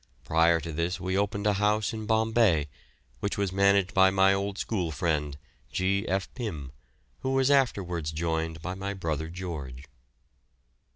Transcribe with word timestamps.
Prior 0.23 0.59
to 0.59 0.71
this 0.73 0.99
we 0.99 1.15
opened 1.15 1.45
a 1.45 1.53
house 1.61 1.93
in 1.93 2.07
Bombay, 2.07 2.69
which 3.19 3.37
was 3.37 3.51
managed 3.53 3.93
by 3.93 4.09
my 4.09 4.33
old 4.33 4.57
school 4.57 4.89
friend, 4.89 5.37
G. 5.71 6.07
F. 6.07 6.27
Pim, 6.33 6.71
who 7.19 7.33
was 7.33 7.51
afterwards 7.51 8.11
joined 8.11 8.63
by 8.63 8.73
my 8.73 8.95
brother 8.95 9.29
George. 9.29 9.85